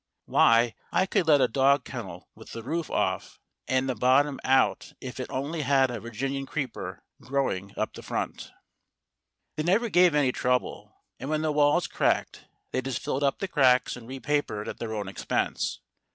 [0.25, 4.93] Why, I could let a dog kennel with the roof off and the bottom out
[4.99, 8.49] if it only had a Virginian creeper growing up the front.)
[9.57, 13.47] They never gave any trouble; and when the walls cracked they just filled up the
[13.47, 15.81] cracks and re papered at their own expense.